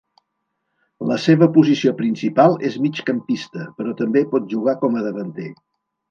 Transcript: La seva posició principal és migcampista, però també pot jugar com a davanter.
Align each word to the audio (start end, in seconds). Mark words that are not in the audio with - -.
La 1.09 1.17
seva 1.25 1.47
posició 1.57 1.91
principal 1.99 2.57
és 2.69 2.77
migcampista, 2.85 3.65
però 3.81 3.93
també 3.99 4.23
pot 4.31 4.47
jugar 4.55 4.75
com 4.85 4.97
a 4.99 5.05
davanter. 5.09 5.51